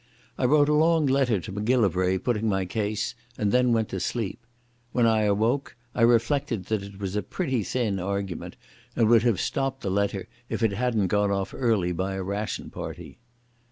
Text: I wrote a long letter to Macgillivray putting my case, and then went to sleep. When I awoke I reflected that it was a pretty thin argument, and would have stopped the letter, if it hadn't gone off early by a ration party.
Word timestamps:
I 0.35 0.45
wrote 0.45 0.67
a 0.67 0.73
long 0.73 1.05
letter 1.05 1.39
to 1.39 1.51
Macgillivray 1.51 2.17
putting 2.17 2.49
my 2.49 2.65
case, 2.65 3.13
and 3.37 3.51
then 3.51 3.71
went 3.71 3.89
to 3.89 3.99
sleep. 3.99 4.39
When 4.93 5.05
I 5.05 5.25
awoke 5.25 5.75
I 5.93 6.01
reflected 6.01 6.65
that 6.73 6.81
it 6.81 6.99
was 6.99 7.15
a 7.15 7.21
pretty 7.21 7.61
thin 7.61 7.99
argument, 7.99 8.55
and 8.95 9.07
would 9.09 9.21
have 9.21 9.39
stopped 9.39 9.81
the 9.81 9.91
letter, 9.91 10.27
if 10.49 10.63
it 10.63 10.71
hadn't 10.73 11.09
gone 11.09 11.29
off 11.29 11.53
early 11.55 11.91
by 11.91 12.15
a 12.15 12.23
ration 12.23 12.71
party. 12.71 13.19